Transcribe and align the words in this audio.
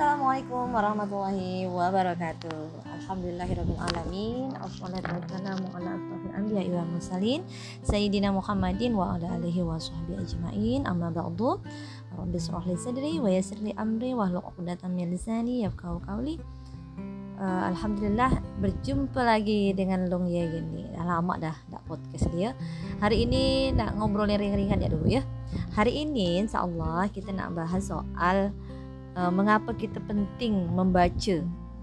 Assalamualaikum 0.00 0.72
warahmatullahi 0.72 1.68
wabarakatuh. 1.68 2.88
Alhamdulillahirrahmanirrahim 2.88 4.48
Assalatu 4.56 5.12
wassalamu 5.12 5.68
ala 5.76 5.92
asrafil 5.92 6.32
anbiya 6.40 6.72
wa 6.72 6.88
mursalin 6.88 7.44
Sayyidina 7.84 8.32
Muhammadin 8.32 8.96
wa 8.96 9.20
ala 9.20 9.36
alihi 9.36 9.60
wa 9.60 9.76
ajma'in. 9.76 10.88
Amma 10.88 11.12
ba'du. 11.12 11.60
Rabbi 12.16 12.38
surah 12.40 12.64
li 12.64 12.80
sadri 12.80 13.20
wa 13.20 13.28
yasir 13.28 13.60
li 13.60 13.76
amri 13.76 14.16
wa 14.16 14.24
hluq 14.24 14.56
uqdatan 14.56 14.96
min 14.96 15.12
lisani 15.12 15.68
yafqahu 15.68 16.00
qawli. 16.08 16.40
Uh, 17.36 17.68
Alhamdulillah 17.68 18.40
berjumpa 18.56 19.20
lagi 19.20 19.76
dengan 19.76 20.08
Long 20.08 20.28
Ye 20.28 20.48
gini 20.48 20.92
Dah 20.96 21.04
lama 21.04 21.36
dah 21.36 21.52
tak 21.68 21.84
podcast 21.84 22.24
dia. 22.32 22.56
Hari 23.04 23.28
ini 23.28 23.76
nak 23.76 24.00
ngobrol 24.00 24.32
ringan-ringan 24.32 24.80
ya 24.80 24.88
dulu 24.88 25.12
ya. 25.12 25.20
Hari 25.76 26.08
ini 26.08 26.40
insya 26.40 26.64
Allah 26.64 27.04
kita 27.12 27.36
nak 27.36 27.52
bahas 27.52 27.84
soal 27.84 28.56
uh, 29.16 29.32
mengapa 29.32 29.74
kita 29.74 29.98
penting 30.04 30.70
membaca. 30.70 31.36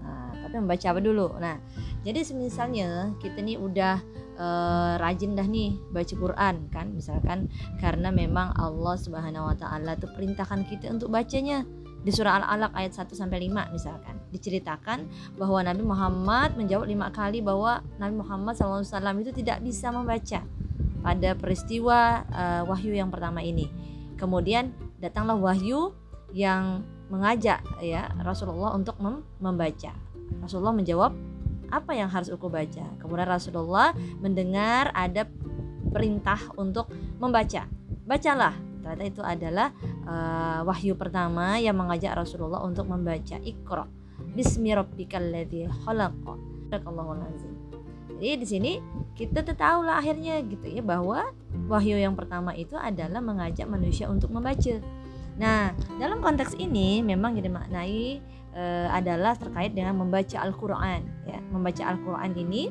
Nah, 0.04 0.30
tapi 0.44 0.54
membaca 0.60 0.86
apa 0.88 1.00
dulu? 1.00 1.26
Nah, 1.40 1.56
jadi 2.04 2.22
misalnya 2.36 3.12
kita 3.20 3.40
nih 3.42 3.58
udah 3.60 4.00
uh, 4.38 4.92
rajin 5.02 5.34
dah 5.34 5.44
nih 5.44 5.76
baca 5.90 6.14
Quran 6.14 6.54
kan, 6.70 6.86
misalkan 6.94 7.50
karena 7.82 8.08
memang 8.08 8.54
Allah 8.56 8.96
Subhanahu 8.96 9.52
wa 9.52 9.56
taala 9.56 9.98
tuh 9.98 10.08
perintahkan 10.14 10.64
kita 10.68 10.88
untuk 10.92 11.12
bacanya 11.12 11.66
di 11.98 12.14
surah 12.14 12.40
Al-Alaq 12.40 12.72
ayat 12.78 12.92
1 12.94 13.10
sampai 13.10 13.50
5 13.50 13.74
misalkan 13.74 14.16
diceritakan 14.30 15.10
bahwa 15.34 15.66
Nabi 15.66 15.82
Muhammad 15.82 16.54
menjawab 16.54 16.86
lima 16.86 17.10
kali 17.10 17.42
bahwa 17.42 17.82
Nabi 17.98 18.22
Muhammad 18.22 18.54
SAW 18.54 19.18
itu 19.18 19.34
tidak 19.34 19.58
bisa 19.66 19.90
membaca 19.90 20.40
pada 21.02 21.30
peristiwa 21.34 22.22
uh, 22.30 22.62
wahyu 22.68 22.94
yang 22.94 23.10
pertama 23.10 23.42
ini. 23.42 23.70
Kemudian 24.18 24.74
datanglah 24.98 25.38
wahyu 25.38 25.94
yang 26.34 26.84
mengajak 27.08 27.64
ya 27.80 28.12
Rasulullah 28.20 28.76
untuk 28.76 28.96
mem 29.00 29.24
membaca. 29.40 29.92
Rasulullah 30.44 30.76
menjawab, 30.76 31.12
"Apa 31.72 31.96
yang 31.96 32.08
harus 32.12 32.28
aku 32.28 32.52
baca?" 32.52 32.84
Kemudian 33.00 33.28
Rasulullah 33.28 33.96
mendengar 34.20 34.92
ada 34.92 35.24
perintah 35.88 36.38
untuk 36.60 36.92
membaca. 37.16 37.64
Bacalah. 38.04 38.54
Ternyata 38.78 39.04
itu 39.04 39.22
adalah 39.24 39.68
uh, 40.08 40.60
wahyu 40.64 40.96
pertama 40.96 41.60
yang 41.60 41.76
mengajak 41.76 42.16
Rasulullah 42.16 42.64
untuk 42.64 42.88
membaca 42.88 43.36
Iqra. 43.40 43.84
Bismi 44.32 44.72
rabbikal 44.72 45.28
ladzi 45.28 45.68
khalaq. 45.84 46.14
Jadi 48.18 48.34
di 48.34 48.46
sini 48.50 48.72
kita 49.14 49.46
tahu 49.46 49.86
lah 49.86 50.02
akhirnya 50.02 50.42
gitu 50.42 50.66
ya 50.66 50.82
bahwa 50.82 51.30
wahyu 51.70 51.94
yang 52.00 52.18
pertama 52.18 52.50
itu 52.50 52.74
adalah 52.74 53.22
mengajak 53.22 53.70
manusia 53.70 54.10
untuk 54.10 54.34
membaca. 54.34 54.82
Nah, 55.38 55.70
dalam 56.02 56.18
konteks 56.18 56.58
ini 56.58 56.98
memang 56.98 57.38
jadi 57.38 57.46
maknai 57.46 58.18
e, 58.50 58.62
adalah 58.90 59.38
terkait 59.38 59.70
dengan 59.70 59.94
membaca 59.94 60.34
Al-Qur'an 60.42 61.06
ya. 61.30 61.38
Membaca 61.54 61.82
Al-Qur'an 61.94 62.34
ini 62.34 62.66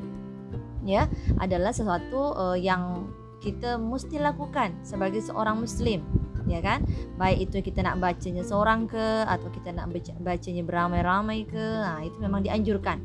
ya 0.84 1.08
adalah 1.40 1.72
sesuatu 1.72 2.36
e, 2.36 2.46
yang 2.68 3.08
kita 3.40 3.80
mesti 3.80 4.20
lakukan 4.20 4.84
sebagai 4.84 5.24
seorang 5.24 5.64
muslim 5.64 6.04
ya 6.44 6.60
kan? 6.60 6.84
Baik 7.16 7.48
itu 7.48 7.72
kita 7.72 7.88
nak 7.88 8.04
bacanya 8.04 8.44
seorang 8.44 8.84
ke 8.84 9.24
atau 9.24 9.48
kita 9.48 9.72
nak 9.72 9.88
baca, 9.96 10.12
bacanya 10.20 10.64
beramai-ramai 10.68 11.48
ke 11.48 11.66
nah 11.80 12.04
itu 12.04 12.20
memang 12.20 12.44
dianjurkan 12.44 13.00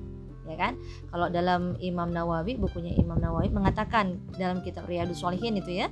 ya 0.50 0.58
kan? 0.58 0.74
Kalau 1.06 1.30
dalam 1.30 1.78
Imam 1.78 2.10
Nawawi 2.10 2.58
bukunya 2.58 2.98
Imam 2.98 3.22
Nawawi 3.22 3.46
mengatakan 3.54 4.18
dalam 4.34 4.58
kitab 4.66 4.90
Riyadus 4.90 5.22
Shalihin 5.22 5.54
itu 5.54 5.70
ya 5.70 5.86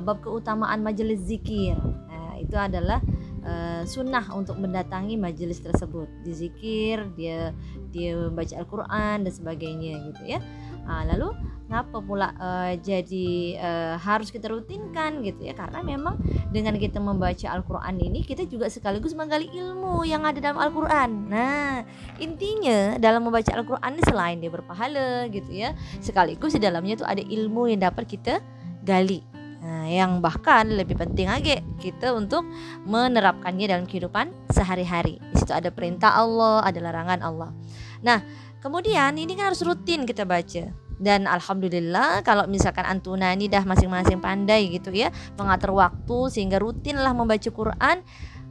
bab 0.00 0.24
keutamaan 0.24 0.80
majelis 0.80 1.20
zikir. 1.28 1.76
Itu 2.40 2.56
adalah 2.56 3.04
uh, 3.44 3.82
sunnah 3.86 4.24
untuk 4.32 4.56
mendatangi 4.58 5.16
majelis 5.16 5.60
tersebut. 5.60 6.08
Dizikir 6.24 7.08
dia 7.14 7.52
dia 7.90 8.16
baca 8.30 8.54
Al-Quran 8.56 9.16
dan 9.26 9.32
sebagainya 9.32 9.92
gitu 10.12 10.22
ya. 10.36 10.38
Nah, 10.86 11.06
lalu 11.06 11.30
ngapa 11.70 12.02
pula 12.02 12.34
uh, 12.34 12.74
jadi 12.82 13.28
uh, 13.62 13.94
harus 14.02 14.34
kita 14.34 14.50
rutinkan 14.50 15.22
gitu 15.22 15.46
ya? 15.46 15.54
Karena 15.54 15.86
memang 15.86 16.18
dengan 16.50 16.74
kita 16.74 16.98
membaca 16.98 17.46
Al-Quran 17.46 17.94
ini 18.02 18.26
kita 18.26 18.42
juga 18.50 18.66
sekaligus 18.66 19.14
menggali 19.14 19.46
ilmu 19.54 20.02
yang 20.02 20.26
ada 20.26 20.42
dalam 20.42 20.58
Al-Quran. 20.58 21.30
Nah 21.30 21.86
intinya 22.18 22.98
dalam 22.98 23.22
membaca 23.22 23.54
Al-Quran 23.54 23.90
ini 23.94 24.02
selain 24.02 24.36
dia 24.42 24.50
berpahala 24.50 25.30
gitu 25.30 25.50
ya 25.54 25.72
sekaligus 26.02 26.58
di 26.58 26.60
dalamnya 26.62 26.98
tuh 26.98 27.08
ada 27.08 27.22
ilmu 27.22 27.70
yang 27.70 27.80
dapat 27.86 28.04
kita 28.10 28.42
gali 28.82 29.29
Nah, 29.60 29.84
yang 29.84 30.24
bahkan 30.24 30.72
lebih 30.72 30.96
penting 30.96 31.28
lagi 31.28 31.60
kita 31.76 32.16
untuk 32.16 32.48
menerapkannya 32.88 33.68
dalam 33.68 33.84
kehidupan 33.84 34.32
sehari-hari. 34.48 35.20
Di 35.32 35.36
situ 35.44 35.52
ada 35.52 35.68
perintah 35.68 36.16
Allah, 36.16 36.64
ada 36.64 36.80
larangan 36.80 37.20
Allah. 37.20 37.50
Nah, 38.00 38.24
kemudian 38.64 39.20
ini 39.20 39.36
kan 39.36 39.52
harus 39.52 39.60
rutin 39.60 40.08
kita 40.08 40.24
baca. 40.24 40.72
Dan 41.00 41.24
alhamdulillah 41.24 42.20
kalau 42.20 42.44
misalkan 42.44 42.84
antuna 42.84 43.32
ini 43.32 43.48
dah 43.48 43.64
masing-masing 43.64 44.20
pandai 44.20 44.68
gitu 44.68 44.92
ya 44.92 45.08
mengatur 45.40 45.72
waktu 45.72 46.28
sehingga 46.28 46.60
rutinlah 46.60 47.16
membaca 47.16 47.48
Quran 47.48 48.04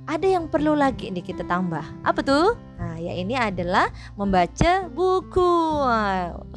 ada 0.10 0.26
yang 0.26 0.50
perlu 0.50 0.74
lagi 0.74 1.14
nih 1.14 1.22
kita 1.22 1.46
tambah. 1.46 1.86
Apa 2.02 2.26
tuh? 2.26 2.58
Nah, 2.82 2.98
ya 2.98 3.14
ini 3.14 3.38
adalah 3.38 3.94
membaca 4.18 4.90
buku. 4.90 5.54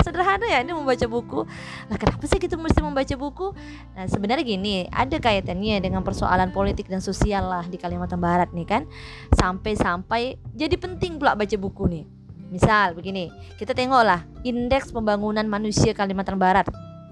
Sederhana 0.01 0.49
ya 0.49 0.65
ini 0.65 0.73
membaca 0.73 1.05
buku. 1.05 1.45
Nah, 1.93 2.01
kenapa 2.01 2.25
sih 2.25 2.41
kita 2.41 2.57
mesti 2.57 2.81
membaca 2.81 3.13
buku? 3.13 3.53
Nah, 3.93 4.09
sebenarnya 4.09 4.41
gini, 4.41 4.89
ada 4.89 5.21
kaitannya 5.21 5.85
dengan 5.85 6.01
persoalan 6.01 6.49
politik 6.49 6.89
dan 6.89 7.05
sosial 7.05 7.45
lah 7.45 7.69
di 7.69 7.77
Kalimantan 7.77 8.25
Barat 8.25 8.57
nih 8.57 8.65
kan. 8.65 8.89
Sampai-sampai 9.37 10.41
jadi 10.57 10.81
penting 10.81 11.21
pula 11.21 11.37
baca 11.37 11.57
buku 11.61 11.85
nih. 11.93 12.05
Misal 12.49 12.97
begini, 12.97 13.29
kita 13.61 13.77
tengoklah 13.77 14.25
indeks 14.49 14.97
pembangunan 14.97 15.45
manusia 15.45 15.93
Kalimantan 15.93 16.41
Barat. 16.41 16.65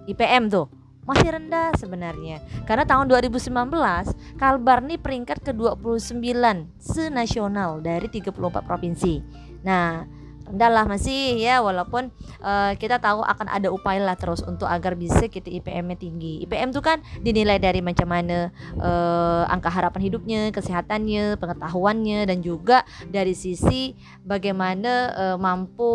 IPM 0.08 0.48
tuh 0.48 0.79
masih 1.08 1.32
rendah 1.32 1.72
sebenarnya 1.76 2.44
karena 2.68 2.84
tahun 2.84 3.08
2019 3.08 3.50
Kalbar 4.40 4.78
nih 4.84 5.00
peringkat 5.00 5.44
ke-29 5.52 6.16
senasional 6.80 7.84
dari 7.84 8.08
34 8.08 8.64
provinsi. 8.64 9.20
Nah, 9.60 10.08
rendah 10.50 10.70
lah 10.70 10.84
masih 10.88 11.38
ya 11.38 11.62
walaupun 11.62 12.10
uh, 12.42 12.74
kita 12.74 12.98
tahu 12.98 13.22
akan 13.22 13.46
ada 13.46 13.70
upaya 13.70 14.02
lah 14.02 14.18
terus 14.18 14.42
untuk 14.42 14.66
agar 14.66 14.98
bisa 14.98 15.30
kita 15.30 15.46
IPM-nya 15.46 15.96
tinggi. 16.00 16.42
IPM 16.42 16.74
itu 16.74 16.82
kan 16.82 16.98
dinilai 17.22 17.62
dari 17.62 17.78
macam 17.78 18.10
mana 18.10 18.50
uh, 18.80 19.46
angka 19.46 19.70
harapan 19.70 20.10
hidupnya, 20.10 20.40
kesehatannya, 20.50 21.38
pengetahuannya 21.38 22.26
dan 22.26 22.42
juga 22.42 22.82
dari 23.06 23.32
sisi 23.38 23.94
bagaimana 24.26 24.92
uh, 25.14 25.36
mampu 25.38 25.92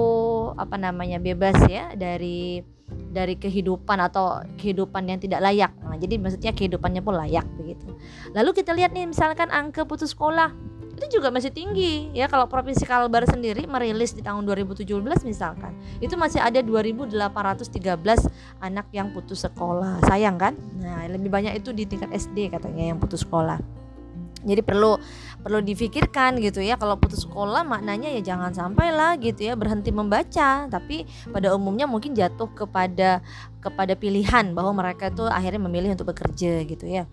apa 0.56 0.80
namanya 0.80 1.20
bebas 1.20 1.60
ya 1.68 1.92
dari 2.00 2.75
dari 2.90 3.40
kehidupan 3.40 3.98
atau 3.98 4.44
kehidupan 4.60 5.10
yang 5.10 5.20
tidak 5.20 5.42
layak. 5.42 5.72
Nah, 5.82 5.98
jadi 5.98 6.22
maksudnya 6.22 6.52
kehidupannya 6.54 7.02
pun 7.02 7.18
layak 7.18 7.46
begitu. 7.58 7.96
Lalu 8.36 8.52
kita 8.54 8.76
lihat 8.76 8.94
nih 8.94 9.10
misalkan 9.10 9.50
angka 9.50 9.88
putus 9.88 10.14
sekolah 10.14 10.54
itu 10.96 11.20
juga 11.20 11.28
masih 11.28 11.52
tinggi 11.52 12.08
ya 12.16 12.32
kalau 12.32 12.48
provinsi 12.48 12.88
Kalbar 12.88 13.28
sendiri 13.28 13.68
merilis 13.68 14.16
di 14.16 14.24
tahun 14.24 14.48
2017 14.48 14.88
misalkan 15.28 15.76
itu 16.00 16.16
masih 16.16 16.40
ada 16.40 16.64
2813 16.64 17.20
anak 18.64 18.88
yang 18.96 19.12
putus 19.12 19.44
sekolah 19.44 20.00
sayang 20.08 20.40
kan 20.40 20.56
nah 20.80 21.04
lebih 21.12 21.28
banyak 21.28 21.60
itu 21.60 21.76
di 21.76 21.84
tingkat 21.84 22.16
SD 22.16 22.48
katanya 22.48 22.96
yang 22.96 22.98
putus 22.98 23.28
sekolah 23.28 23.60
jadi 24.46 24.62
perlu 24.62 25.02
perlu 25.42 25.60
difikirkan 25.66 26.38
gitu 26.40 26.62
ya. 26.62 26.78
Kalau 26.78 26.96
putus 27.02 27.26
sekolah 27.26 27.66
maknanya 27.66 28.14
ya 28.14 28.22
jangan 28.22 28.54
sampai 28.54 28.94
lah 28.94 29.18
gitu 29.18 29.52
ya 29.52 29.58
berhenti 29.58 29.90
membaca. 29.90 30.70
Tapi 30.70 31.10
pada 31.34 31.52
umumnya 31.58 31.90
mungkin 31.90 32.14
jatuh 32.14 32.48
kepada 32.54 33.26
kepada 33.60 33.98
pilihan 33.98 34.54
bahwa 34.54 34.78
mereka 34.78 35.10
itu 35.10 35.26
akhirnya 35.26 35.62
memilih 35.66 35.98
untuk 35.98 36.14
bekerja 36.14 36.62
gitu 36.64 36.86
ya. 36.86 37.10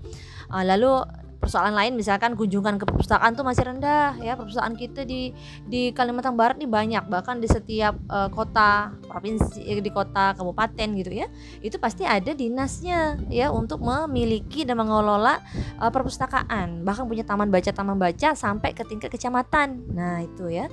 Uh, 0.52 0.62
lalu 0.62 1.00
persoalan 1.42 1.74
lain 1.74 1.98
misalkan 1.98 2.38
kunjungan 2.38 2.78
ke 2.78 2.86
perpustakaan 2.86 3.34
tuh 3.34 3.42
masih 3.42 3.66
rendah 3.66 4.14
ya. 4.22 4.38
Perpustakaan 4.38 4.78
kita 4.78 5.02
di 5.02 5.34
di 5.66 5.90
Kalimantan 5.90 6.38
Barat 6.38 6.62
nih 6.62 6.70
banyak 6.70 7.10
bahkan 7.10 7.42
di 7.42 7.50
setiap 7.50 7.98
uh, 8.06 8.30
kota 8.30 8.94
provinsi 9.10 9.58
eh, 9.66 9.82
di 9.82 9.90
kota 9.90 10.38
kabupaten 10.38 10.88
gitu 10.94 11.10
ya 11.10 11.26
itu 11.58 11.74
pasti 11.82 12.06
ada 12.06 12.30
dinasnya 12.30 13.18
ya 13.26 13.50
untuk 13.50 13.82
memiliki 13.82 14.62
dan 14.62 14.78
mengelola 14.78 15.42
uh, 15.82 15.90
perpustakaan. 15.90 16.86
Bahkan 16.86 17.10
punya 17.10 17.26
taman 17.26 17.50
baca 17.50 17.74
taman 17.74 17.98
baca 17.98 18.38
sampai 18.38 18.70
ke 18.70 18.86
tingkat 18.86 19.10
kecamatan. 19.10 19.82
Nah 19.90 20.22
itu 20.22 20.46
ya. 20.46 20.70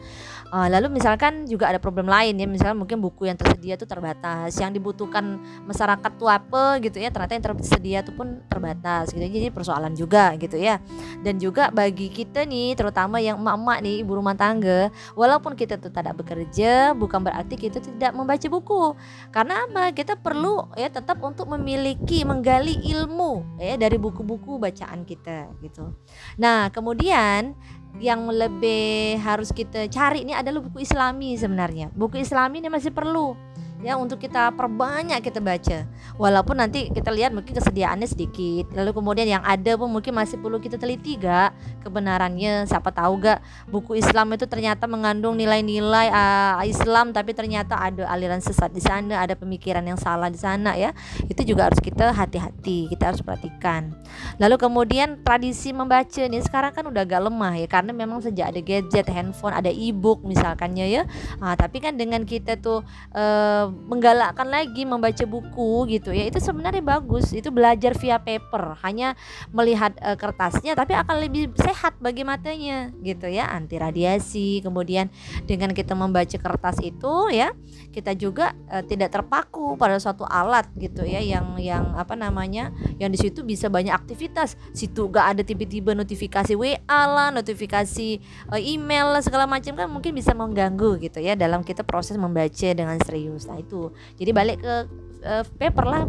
Uh, 0.53 0.69
lalu 0.69 1.01
misalkan 1.01 1.49
juga 1.49 1.73
ada 1.73 1.81
problem 1.81 2.05
lain 2.05 2.37
ya 2.37 2.45
misalkan 2.45 2.77
mungkin 2.77 3.01
buku 3.01 3.25
yang 3.25 3.37
tersedia 3.41 3.73
tuh 3.73 3.89
terbatas 3.89 4.53
yang 4.61 4.69
dibutuhkan 4.69 5.41
masyarakat 5.65 6.11
tuh 6.17 6.29
apa 6.29 6.77
gitu 6.83 7.01
ya 7.01 7.09
ternyata 7.09 7.33
yang 7.33 7.45
tersedia 7.57 7.99
tuh 8.05 8.13
pun 8.13 8.45
terbatas 8.45 9.09
gitu. 9.09 9.25
Jadi 9.25 9.49
persoalan 9.49 9.97
juga 9.97 10.37
gitu 10.37 10.58
ya. 10.59 10.75
Dan 11.23 11.39
juga 11.39 11.71
bagi 11.71 12.11
kita 12.11 12.43
nih 12.43 12.75
terutama 12.75 13.23
yang 13.23 13.39
emak-emak 13.39 13.79
nih 13.79 13.95
ibu 14.03 14.11
rumah 14.19 14.35
tangga, 14.35 14.91
walaupun 15.15 15.55
kita 15.55 15.79
tuh 15.79 15.91
tidak 15.91 16.19
bekerja 16.19 16.91
bukan 16.95 17.23
berarti 17.23 17.55
kita 17.55 17.79
tidak 17.79 18.11
membaca 18.11 18.47
buku. 18.51 18.95
Karena 19.31 19.63
apa? 19.65 19.95
Kita 19.95 20.19
perlu 20.19 20.67
ya 20.75 20.91
tetap 20.91 21.23
untuk 21.23 21.47
memiliki 21.55 22.27
menggali 22.27 22.79
ilmu 22.91 23.59
ya 23.59 23.79
dari 23.79 23.95
buku-buku 23.95 24.59
bacaan 24.59 25.07
kita 25.07 25.47
gitu. 25.63 25.95
Nah, 26.35 26.67
kemudian 26.69 27.55
yang 27.97 28.29
lebih 28.29 29.17
harus 29.17 29.49
kita 29.49 29.89
cari 29.89 30.21
ini 30.21 30.37
adalah 30.37 30.61
buku 30.61 30.85
Islami 30.85 31.33
sebenarnya. 31.33 31.89
Buku 31.89 32.21
Islami 32.21 32.61
ini 32.61 32.69
masih 32.69 32.93
perlu 32.93 33.33
ya 33.79 33.95
untuk 33.95 34.19
kita 34.19 34.51
perbanyak 34.55 35.23
kita 35.23 35.39
baca. 35.39 35.87
Walaupun 36.19 36.59
nanti 36.59 36.91
kita 36.91 37.15
lihat 37.15 37.31
mungkin 37.31 37.55
kesediaannya 37.55 38.07
sedikit. 38.07 38.75
Lalu 38.75 38.91
kemudian 38.91 39.27
yang 39.39 39.43
ada 39.43 39.79
pun 39.79 39.87
mungkin 39.87 40.11
masih 40.11 40.35
perlu 40.35 40.59
kita 40.59 40.75
teliti 40.75 41.15
gak 41.15 41.55
kebenarannya. 41.83 42.67
Siapa 42.67 42.91
tahu 42.91 43.23
gak 43.23 43.39
buku 43.71 43.99
Islam 43.99 44.35
itu 44.35 44.43
ternyata 44.51 44.83
mengandung 44.83 45.39
nilai-nilai 45.39 46.11
uh, 46.11 46.59
Islam 46.67 47.15
tapi 47.15 47.31
ternyata 47.31 47.79
ada 47.79 48.11
aliran 48.11 48.43
sesat 48.43 48.71
di 48.75 48.83
sana 48.83 49.23
ada 49.23 49.33
pemikiran 49.39 49.83
yang 49.87 49.95
salah 49.95 50.27
di 50.27 50.39
sana 50.39 50.75
ya. 50.75 50.91
Itu 51.31 51.47
juga 51.47 51.71
harus 51.71 51.79
kita 51.79 52.11
hati-hati 52.11 52.91
kita 52.91 53.15
harus 53.15 53.23
perhatikan. 53.23 53.95
Lalu 54.43 54.59
kemudian 54.59 55.23
tradisi 55.23 55.71
membaca 55.71 56.19
nih 56.19 56.43
sekarang 56.43 56.75
kan 56.75 56.83
udah 56.83 57.07
agak 57.07 57.31
lemah 57.31 57.55
ya 57.55 57.67
karena 57.71 57.91
memang 57.95 58.19
sejak 58.19 58.51
ada 58.51 58.59
gadget 58.59 59.07
handphone 59.07 59.55
ada 59.55 59.71
e-book 59.71 60.19
misalkannya 60.27 60.91
ya. 60.91 61.03
Uh, 61.39 61.55
tapi 61.55 61.79
kan 61.79 61.95
dengan 61.95 62.27
kita 62.27 62.59
tuh 62.59 62.83
uh, 63.15 63.68
menggalakkan 63.69 64.49
lagi 64.49 64.83
membaca 64.83 65.23
buku 65.25 65.89
gitu 65.93 66.09
ya. 66.11 66.27
Itu 66.27 66.41
sebenarnya 66.41 66.81
bagus. 66.81 67.31
Itu 67.31 67.53
belajar 67.53 67.93
via 67.95 68.17
paper. 68.17 68.79
Hanya 68.81 69.13
melihat 69.53 69.93
uh, 70.01 70.17
kertasnya 70.17 70.73
tapi 70.73 70.97
akan 70.97 71.21
lebih 71.21 71.53
sehat 71.55 71.97
bagi 72.01 72.25
matanya 72.25 72.89
gitu 73.05 73.29
ya. 73.29 73.49
Anti 73.51 73.77
radiasi 73.77 74.59
kemudian 74.65 75.11
dengan 75.45 75.71
kita 75.71 75.93
membaca 75.93 76.37
kertas 76.37 76.81
itu 76.81 77.29
ya 77.29 77.53
kita 77.93 78.13
juga 78.17 78.53
uh, 78.69 78.81
tidak 78.85 79.13
terpaku 79.13 79.77
pada 79.77 79.97
suatu 80.01 80.25
alat 80.25 80.69
gitu 80.77 81.05
ya 81.05 81.21
yang 81.21 81.57
yang 81.57 81.93
apa 81.97 82.13
namanya 82.13 82.71
yang 82.97 83.09
di 83.09 83.19
situ 83.19 83.45
bisa 83.45 83.67
banyak 83.67 83.93
aktivitas. 83.93 84.57
Situ 84.73 85.09
gak 85.11 85.37
ada 85.37 85.41
tiba-tiba 85.45 85.93
notifikasi 85.93 86.53
WA 86.55 87.01
lah 87.07 87.29
notifikasi 87.29 88.19
uh, 88.49 88.59
email 88.59 89.13
lah 89.13 89.21
segala 89.21 89.45
macam 89.45 89.75
kan 89.75 89.87
mungkin 89.89 90.15
bisa 90.15 90.33
mengganggu 90.33 90.99
gitu 91.03 91.19
ya 91.19 91.35
dalam 91.35 91.61
kita 91.61 91.83
proses 91.83 92.15
membaca 92.15 92.69
dengan 92.71 92.97
serius. 93.03 93.45
Nah 93.45 93.58
itu. 93.59 93.91
Jadi 94.15 94.31
balik 94.31 94.57
ke 94.63 94.75
uh, 95.23 95.43
paper 95.59 95.85
lah 95.85 96.03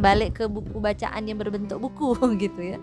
balik 0.00 0.40
ke 0.40 0.44
buku 0.48 0.80
bacaan 0.80 1.22
yang 1.24 1.36
berbentuk 1.36 1.78
buku 1.80 2.16
gitu 2.44 2.60
ya. 2.60 2.78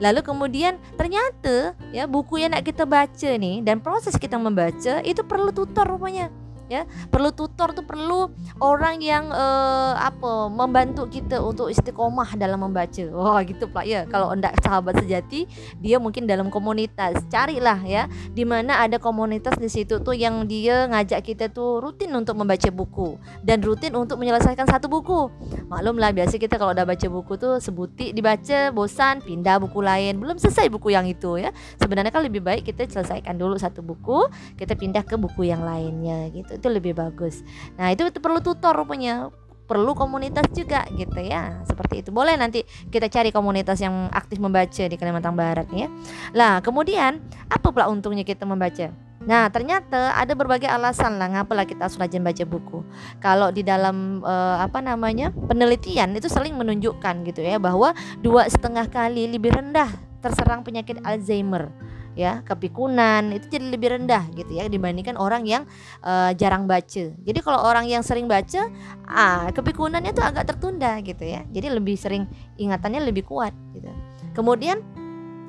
Lalu 0.00 0.20
kemudian 0.24 0.80
ternyata 0.96 1.76
ya 1.92 2.08
buku 2.08 2.40
yang 2.40 2.56
nak 2.56 2.64
kita 2.64 2.88
baca 2.88 3.30
nih 3.36 3.60
dan 3.60 3.80
proses 3.80 4.16
kita 4.16 4.40
membaca 4.40 5.04
itu 5.04 5.20
perlu 5.24 5.52
tutor 5.52 5.84
rupanya 5.84 6.32
ya 6.66 6.84
perlu 7.08 7.30
tutor 7.30 7.72
tuh 7.72 7.86
perlu 7.86 8.30
orang 8.58 8.98
yang 8.98 9.30
uh, 9.30 9.94
apa 9.98 10.50
membantu 10.50 11.06
kita 11.06 11.38
untuk 11.38 11.70
istiqomah 11.70 12.34
dalam 12.34 12.62
membaca. 12.66 13.04
Wah 13.14 13.40
gitu 13.46 13.70
pak. 13.70 13.84
Ya 13.86 14.04
kalau 14.06 14.34
enggak 14.34 14.58
sahabat 14.62 14.98
sejati 15.02 15.46
dia 15.78 15.96
mungkin 16.02 16.26
dalam 16.26 16.50
komunitas. 16.50 17.22
Carilah 17.30 17.78
ya 17.86 18.10
di 18.34 18.42
mana 18.42 18.82
ada 18.82 18.98
komunitas 18.98 19.54
di 19.58 19.70
situ 19.70 20.02
tuh 20.02 20.14
yang 20.16 20.44
dia 20.46 20.90
ngajak 20.90 21.22
kita 21.22 21.46
tuh 21.50 21.82
rutin 21.82 22.10
untuk 22.14 22.38
membaca 22.38 22.68
buku 22.70 23.18
dan 23.46 23.62
rutin 23.62 23.94
untuk 23.94 24.18
menyelesaikan 24.18 24.66
satu 24.66 24.90
buku. 24.90 25.30
Maklum 25.70 25.98
lah 25.98 26.10
biasa 26.10 26.38
kita 26.38 26.58
kalau 26.58 26.74
udah 26.74 26.86
baca 26.86 27.06
buku 27.06 27.32
tuh 27.38 27.58
sebuti 27.62 28.10
dibaca 28.10 28.74
bosan 28.74 29.22
pindah 29.22 29.62
buku 29.62 29.78
lain. 29.82 30.18
Belum 30.18 30.36
selesai 30.38 30.66
buku 30.70 30.94
yang 30.94 31.06
itu 31.06 31.38
ya. 31.38 31.50
Sebenarnya 31.78 32.10
kan 32.10 32.22
lebih 32.26 32.42
baik 32.42 32.66
kita 32.66 32.86
selesaikan 32.88 33.38
dulu 33.38 33.54
satu 33.58 33.80
buku 33.84 34.28
kita 34.56 34.74
pindah 34.74 35.04
ke 35.04 35.14
buku 35.14 35.48
yang 35.48 35.62
lainnya 35.62 36.28
gitu 36.32 36.55
itu 36.56 36.68
lebih 36.72 36.96
bagus. 36.96 37.44
Nah 37.76 37.92
itu, 37.92 38.08
perlu 38.18 38.40
tutor 38.40 38.72
rupanya. 38.72 39.28
Perlu 39.66 39.98
komunitas 39.98 40.46
juga 40.54 40.86
gitu 40.94 41.18
ya. 41.18 41.66
Seperti 41.66 42.06
itu. 42.06 42.14
Boleh 42.14 42.38
nanti 42.38 42.62
kita 42.86 43.10
cari 43.10 43.34
komunitas 43.34 43.82
yang 43.82 44.06
aktif 44.14 44.38
membaca 44.38 44.86
di 44.86 44.94
Kalimantan 44.94 45.34
Barat 45.34 45.66
ya. 45.74 45.90
Lah 46.30 46.62
kemudian 46.62 47.18
apa 47.50 47.74
pula 47.74 47.90
untungnya 47.90 48.22
kita 48.22 48.46
membaca? 48.46 48.94
Nah, 49.26 49.50
ternyata 49.50 50.14
ada 50.14 50.38
berbagai 50.38 50.70
alasan 50.70 51.18
lah 51.18 51.26
ngapalah 51.26 51.66
kita 51.66 51.90
harus 51.90 51.98
rajin 51.98 52.22
baca 52.22 52.46
buku. 52.46 52.86
Kalau 53.18 53.50
di 53.50 53.66
dalam 53.66 54.22
uh, 54.22 54.62
apa 54.62 54.78
namanya 54.78 55.34
penelitian 55.34 56.14
itu 56.14 56.30
sering 56.30 56.54
menunjukkan 56.54 57.26
gitu 57.26 57.42
ya 57.42 57.58
bahwa 57.58 57.90
dua 58.22 58.46
setengah 58.46 58.86
kali 58.86 59.26
lebih 59.26 59.50
rendah 59.50 59.90
terserang 60.22 60.62
penyakit 60.62 61.02
Alzheimer 61.02 61.74
ya 62.16 62.40
kepikunan 62.42 63.28
itu 63.36 63.46
jadi 63.52 63.68
lebih 63.68 63.92
rendah 63.92 64.24
gitu 64.32 64.56
ya 64.56 64.64
dibandingkan 64.66 65.20
orang 65.20 65.44
yang 65.44 65.68
uh, 66.00 66.32
jarang 66.32 66.64
baca. 66.64 67.12
Jadi 67.12 67.38
kalau 67.44 67.60
orang 67.60 67.84
yang 67.86 68.00
sering 68.00 68.24
baca, 68.24 68.72
ah 69.04 69.52
kepikunannya 69.52 70.16
tuh 70.16 70.24
agak 70.24 70.48
tertunda 70.48 70.96
gitu 71.04 71.22
ya. 71.22 71.44
Jadi 71.52 71.68
lebih 71.68 71.94
sering 71.94 72.24
ingatannya 72.56 73.04
lebih 73.04 73.28
kuat 73.28 73.52
gitu. 73.76 73.92
Kemudian 74.32 74.80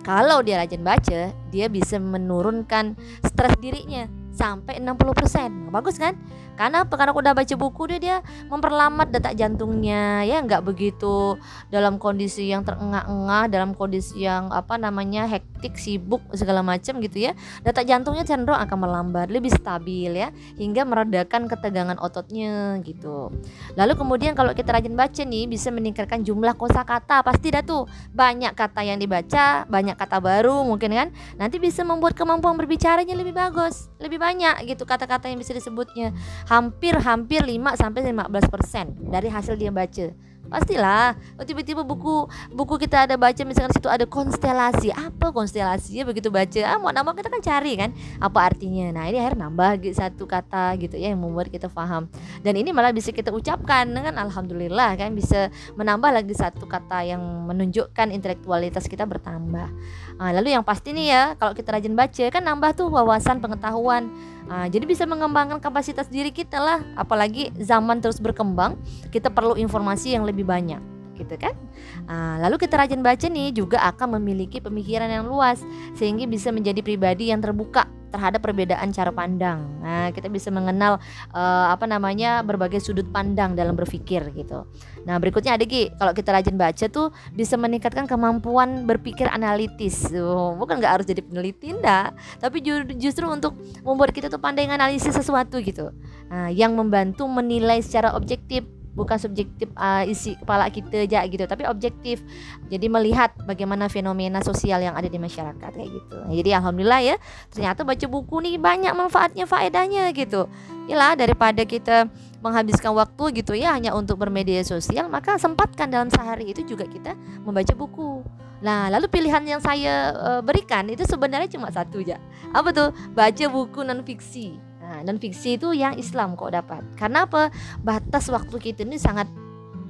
kalau 0.04 0.40
dia 0.40 0.60
rajin 0.60 0.84
baca, 0.84 1.36
dia 1.52 1.66
bisa 1.68 2.00
menurunkan 2.00 2.96
stres 3.24 3.56
dirinya 3.60 4.08
sampai 4.32 4.80
60%. 4.80 5.74
Bagus 5.74 6.00
kan? 6.00 6.14
Karena? 6.58 6.84
Karena 6.84 7.14
udah 7.14 7.34
baca 7.38 7.56
buku 7.56 7.82
dia 7.94 8.00
dia 8.02 8.18
memperlambat 8.50 9.14
detak 9.14 9.38
jantungnya 9.38 10.26
ya. 10.26 10.42
Nggak 10.42 10.66
begitu 10.66 11.38
dalam 11.70 12.02
kondisi 12.02 12.50
yang 12.50 12.66
terengah-engah 12.66 13.48
dalam 13.48 13.78
kondisi 13.78 14.26
yang 14.26 14.50
apa 14.50 14.76
namanya 14.76 15.30
hektik 15.30 15.78
sibuk 15.78 16.20
segala 16.34 16.66
macam 16.66 16.98
gitu 17.00 17.30
ya. 17.30 17.38
Detak 17.62 17.86
jantungnya 17.86 18.26
cenderung 18.26 18.58
akan 18.58 18.78
melambat 18.90 19.30
lebih 19.30 19.54
stabil 19.54 20.12
ya. 20.12 20.34
Hingga 20.58 20.84
meredakan 20.84 21.46
ketegangan 21.46 22.02
ototnya 22.02 22.82
gitu. 22.82 23.30
Lalu 23.78 23.94
kemudian 23.94 24.34
kalau 24.34 24.52
kita 24.58 24.74
rajin 24.74 24.98
baca 24.98 25.22
nih 25.22 25.46
bisa 25.46 25.70
meningkatkan 25.70 26.26
jumlah 26.26 26.58
kosakata. 26.58 27.22
Pasti 27.22 27.54
dah 27.54 27.62
tuh 27.62 27.86
banyak 28.12 28.58
kata 28.58 28.82
yang 28.82 28.98
dibaca 28.98 29.70
banyak 29.70 29.94
kata 29.94 30.18
baru 30.18 30.66
mungkin 30.66 30.92
kan. 30.92 31.08
Nanti 31.38 31.62
bisa 31.62 31.86
membuat 31.86 32.18
kemampuan 32.18 32.58
berbicaranya 32.58 33.14
lebih 33.14 33.38
bagus 33.38 33.94
lebih 34.02 34.22
banyak 34.22 34.66
gitu 34.70 34.86
kata-kata 34.86 35.30
yang 35.30 35.42
bisa 35.42 35.54
disebutnya 35.54 36.14
hampir-hampir 36.48 37.44
5 37.44 37.76
sampai 37.76 38.02
15% 38.08 39.12
dari 39.12 39.28
hasil 39.28 39.60
dia 39.60 39.70
baca. 39.70 40.08
Pastilah, 40.48 41.12
oh, 41.36 41.44
tiba-tiba 41.44 41.84
buku 41.84 42.24
buku 42.56 42.80
kita 42.80 43.04
ada 43.04 43.20
baca 43.20 43.44
misalkan 43.44 43.76
situ 43.76 43.92
ada 43.92 44.08
konstelasi. 44.08 44.96
Apa 44.96 45.36
konstelasinya 45.36 46.08
begitu 46.08 46.32
baca? 46.32 46.64
Ah, 46.64 46.80
mau 46.80 46.96
nama 46.96 47.12
kita 47.12 47.28
kan 47.28 47.44
cari 47.44 47.76
kan 47.76 47.92
apa 48.24 48.40
artinya. 48.48 48.96
Nah, 48.96 49.12
ini 49.12 49.20
akhir 49.20 49.36
nambah 49.36 49.84
gitu, 49.84 50.00
satu 50.00 50.24
kata 50.24 50.80
gitu 50.80 50.96
ya 50.96 51.12
yang 51.12 51.20
membuat 51.20 51.52
kita 51.52 51.68
paham. 51.68 52.08
Dan 52.48 52.56
ini 52.56 52.72
malah 52.72 52.96
bisa 52.96 53.12
kita 53.12 53.28
ucapkan 53.36 53.92
dengan 53.92 54.16
alhamdulillah 54.24 54.96
kan 54.96 55.12
bisa 55.12 55.52
menambah 55.76 56.16
lagi 56.16 56.32
satu 56.32 56.64
kata 56.64 57.04
yang 57.04 57.20
menunjukkan 57.20 58.08
intelektualitas 58.16 58.88
kita 58.88 59.04
bertambah. 59.04 59.68
Nah, 60.16 60.32
lalu 60.32 60.56
yang 60.56 60.64
pasti 60.64 60.96
nih 60.96 61.08
ya, 61.12 61.24
kalau 61.36 61.52
kita 61.52 61.76
rajin 61.76 61.92
baca 61.92 62.24
kan 62.32 62.44
nambah 62.48 62.72
tuh 62.72 62.88
wawasan 62.88 63.44
pengetahuan 63.44 64.08
Nah, 64.48 64.72
jadi 64.72 64.88
bisa 64.88 65.04
mengembangkan 65.04 65.60
kapasitas 65.60 66.08
diri 66.08 66.32
kita 66.32 66.58
lah, 66.58 66.80
apalagi 66.96 67.52
zaman 67.60 68.00
terus 68.00 68.24
berkembang, 68.24 68.80
kita 69.12 69.28
perlu 69.28 69.60
informasi 69.60 70.16
yang 70.16 70.24
lebih 70.24 70.48
banyak 70.48 70.80
gitu 71.18 71.34
kan. 71.36 71.58
Nah, 72.06 72.38
lalu 72.40 72.62
kita 72.62 72.78
rajin 72.78 73.02
baca 73.02 73.26
nih 73.28 73.50
juga 73.52 73.82
akan 73.90 74.22
memiliki 74.22 74.62
pemikiran 74.62 75.10
yang 75.10 75.26
luas 75.26 75.60
sehingga 75.98 76.30
bisa 76.30 76.54
menjadi 76.54 76.80
pribadi 76.86 77.34
yang 77.34 77.42
terbuka 77.42 77.90
terhadap 78.10 78.40
perbedaan 78.44 78.90
cara 78.96 79.12
pandang. 79.12 79.68
Nah, 79.84 80.10
kita 80.16 80.32
bisa 80.32 80.48
mengenal 80.54 81.02
uh, 81.36 81.68
apa 81.74 81.84
namanya 81.90 82.46
berbagai 82.46 82.80
sudut 82.80 83.08
pandang 83.12 83.58
dalam 83.58 83.76
berpikir 83.76 84.32
gitu. 84.36 84.64
Nah, 85.04 85.20
berikutnya 85.20 85.56
ada 85.56 85.66
Ki, 85.68 85.92
kalau 85.96 86.12
kita 86.12 86.30
rajin 86.36 86.56
baca 86.56 86.86
tuh 86.88 87.12
bisa 87.36 87.56
meningkatkan 87.56 88.06
kemampuan 88.06 88.84
berpikir 88.88 89.28
analitis. 89.32 90.08
Oh, 90.16 90.56
bukan 90.56 90.80
nggak 90.80 90.94
harus 91.00 91.06
jadi 91.08 91.24
peneliti 91.24 91.72
enggak, 91.74 92.16
tapi 92.40 92.64
justru 93.00 93.28
untuk 93.28 93.56
membuat 93.84 94.12
kita 94.14 94.28
tuh 94.32 94.40
pandai 94.40 94.68
analisis 94.68 95.16
sesuatu 95.16 95.60
gitu. 95.64 95.92
Nah, 96.28 96.52
yang 96.52 96.76
membantu 96.76 97.26
menilai 97.28 97.80
secara 97.80 98.14
objektif 98.14 98.68
bukan 98.98 99.22
subjektif 99.22 99.70
uh, 99.78 100.02
isi 100.10 100.34
kepala 100.42 100.66
kita 100.74 101.06
aja 101.06 101.22
gitu 101.30 101.46
tapi 101.46 101.70
objektif 101.70 102.26
jadi 102.66 102.90
melihat 102.90 103.38
bagaimana 103.46 103.86
fenomena 103.86 104.42
sosial 104.42 104.82
yang 104.82 104.98
ada 104.98 105.06
di 105.06 105.22
masyarakat 105.22 105.70
kayak 105.70 105.90
gitu 105.94 106.18
jadi 106.34 106.58
alhamdulillah 106.58 107.02
ya 107.06 107.16
ternyata 107.54 107.86
baca 107.86 108.06
buku 108.10 108.42
nih 108.42 108.58
banyak 108.58 108.94
manfaatnya 108.98 109.46
faedahnya 109.46 110.10
gitu 110.18 110.50
Yalah 110.88 111.20
daripada 111.20 111.68
kita 111.68 112.08
menghabiskan 112.40 112.96
waktu 112.96 113.44
gitu 113.44 113.52
ya 113.52 113.76
hanya 113.76 113.92
untuk 113.92 114.24
bermedia 114.24 114.64
sosial 114.64 115.12
maka 115.12 115.36
sempatkan 115.36 115.92
dalam 115.92 116.08
sehari 116.08 116.56
itu 116.56 116.64
juga 116.64 116.88
kita 116.88 117.14
membaca 117.44 117.76
buku 117.76 118.24
Nah, 118.58 118.90
lalu 118.90 119.06
pilihan 119.06 119.44
yang 119.46 119.62
saya 119.62 120.18
uh, 120.18 120.42
berikan 120.42 120.90
itu 120.90 121.06
sebenarnya 121.06 121.46
cuma 121.46 121.70
satu 121.70 122.02
aja. 122.02 122.18
Apa 122.50 122.74
tuh? 122.74 122.90
Baca 123.14 123.46
buku 123.54 123.86
non 123.86 124.02
fiksi. 124.02 124.58
Nah, 124.88 125.04
non 125.04 125.20
fiksi 125.20 125.60
itu 125.60 125.76
yang 125.76 126.00
Islam 126.00 126.40
kok 126.40 126.56
dapat. 126.56 126.80
Karena 126.96 127.28
apa? 127.28 127.52
Batas 127.84 128.32
waktu 128.32 128.56
kita 128.56 128.88
ini 128.88 128.96
sangat 128.96 129.28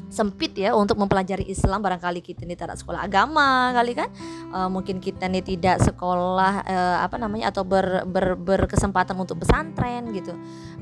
sempit 0.07 0.55
ya 0.55 0.71
untuk 0.71 0.95
mempelajari 0.95 1.43
Islam 1.51 1.83
barangkali 1.83 2.23
kita 2.23 2.47
ini 2.47 2.55
tidak 2.55 2.79
sekolah 2.79 3.03
agama 3.03 3.75
kali 3.75 3.91
kan 3.91 4.07
uh, 4.55 4.71
mungkin 4.71 5.03
kita 5.03 5.27
ini 5.27 5.43
tidak 5.43 5.83
sekolah 5.83 6.63
uh, 6.63 6.97
apa 7.03 7.19
namanya 7.19 7.51
atau 7.51 7.67
ber, 7.67 8.07
ber, 8.07 8.39
berkesempatan 8.39 9.19
untuk 9.19 9.43
pesantren 9.43 10.07
gitu 10.15 10.31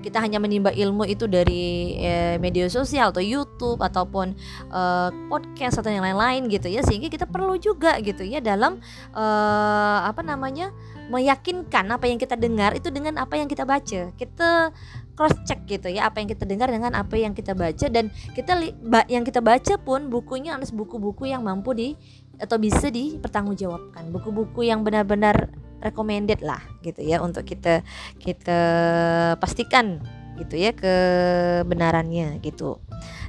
kita 0.05 0.21
hanya 0.21 0.37
menimba 0.37 0.69
ilmu 0.69 1.09
itu 1.09 1.25
dari 1.25 1.97
uh, 2.05 2.37
media 2.37 2.69
sosial 2.69 3.09
atau 3.09 3.25
YouTube 3.25 3.81
ataupun 3.81 4.37
uh, 4.69 5.09
podcast 5.25 5.81
atau 5.81 5.89
yang 5.89 6.05
lain-lain 6.05 6.45
gitu 6.45 6.69
ya 6.69 6.85
sehingga 6.85 7.09
kita 7.09 7.25
perlu 7.25 7.57
juga 7.57 7.97
gitu 8.05 8.21
ya 8.21 8.37
dalam 8.45 8.77
uh, 9.17 9.99
apa 10.05 10.21
namanya 10.21 10.69
meyakinkan 11.09 11.85
apa 11.91 12.09
yang 12.09 12.17
kita 12.17 12.33
dengar 12.33 12.73
itu 12.73 12.89
dengan 12.89 13.21
apa 13.21 13.37
yang 13.37 13.45
kita 13.45 13.63
baca. 13.63 14.11
Kita 14.15 14.49
cross 15.15 15.35
check 15.47 15.63
gitu 15.69 15.87
ya 15.87 16.11
apa 16.11 16.19
yang 16.19 16.27
kita 16.27 16.43
dengar 16.43 16.67
dengan 16.67 16.91
apa 16.91 17.15
yang 17.15 17.31
kita 17.31 17.55
baca 17.55 17.87
dan 17.87 18.11
kita 18.35 18.59
yang 19.07 19.23
kita 19.23 19.39
baca 19.39 19.73
pun 19.79 20.11
bukunya 20.11 20.53
harus 20.57 20.75
buku-buku 20.75 21.31
yang 21.31 21.45
mampu 21.45 21.71
di 21.71 21.89
atau 22.41 22.59
bisa 22.59 22.91
dipertanggungjawabkan. 22.91 24.11
Buku-buku 24.11 24.67
yang 24.67 24.83
benar-benar 24.83 25.53
recommended 25.79 26.41
lah 26.41 26.59
gitu 26.81 27.05
ya 27.05 27.21
untuk 27.21 27.45
kita 27.45 27.85
kita 28.17 28.59
pastikan 29.37 30.01
gitu 30.35 30.59
ya 30.59 30.75
kebenarannya 30.75 32.43
gitu. 32.43 32.83